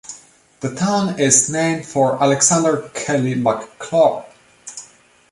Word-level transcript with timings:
The 0.61 0.73
town 0.73 1.19
is 1.19 1.47
named 1.47 1.85
for 1.85 2.19
Alexander 2.19 2.89
Kelly 2.95 3.35
McClure. 3.35 4.25